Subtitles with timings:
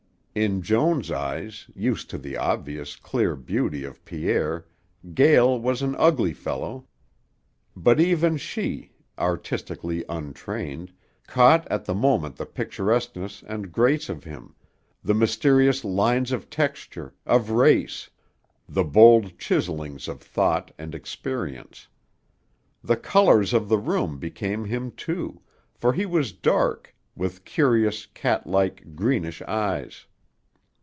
[0.33, 4.65] In Joan's eyes, used to the obvious, clear beauty of Pierre,
[5.13, 6.87] Gael was an ugly fellow,
[7.75, 10.93] but even she, artistically untrained,
[11.27, 14.55] caught at the moment the picturesqueness and grace of him,
[15.03, 18.09] the mysterious lines of texture, of race;
[18.69, 21.89] the bold chiselings of thought and experience.
[22.81, 25.41] The colors of the room became him, too,
[25.75, 30.05] for he was dark, with curious, catlike, greenish eyes.